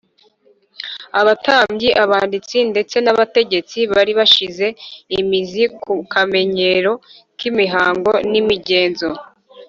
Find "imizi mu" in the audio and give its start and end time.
5.19-6.03